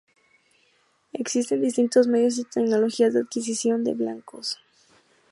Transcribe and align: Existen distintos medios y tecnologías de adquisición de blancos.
Existen 1.13 1.61
distintos 1.61 2.07
medios 2.07 2.39
y 2.39 2.43
tecnologías 2.43 3.13
de 3.13 3.19
adquisición 3.19 3.83
de 3.83 3.93
blancos. 3.93 4.57